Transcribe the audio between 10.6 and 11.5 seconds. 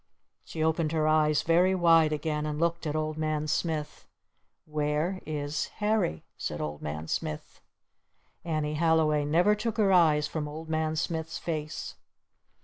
Man Smith's